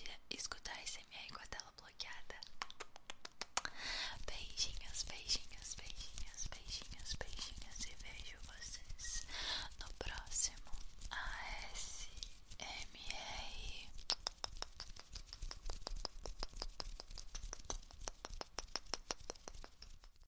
[0.00, 2.40] de escutar SMR com a tela bloqueada.
[4.26, 6.01] Beijinhos, beijinhos, beijinhos.